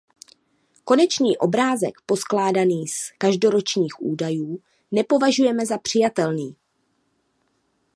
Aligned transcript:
Konečný 0.83 1.37
obrázek 1.37 1.97
poskládaný 2.05 2.87
z 2.87 2.97
každoročních 3.17 4.01
údajů 4.01 4.59
nepovažujeme 4.91 5.65
za 5.65 5.77
přijatelný. 5.77 6.55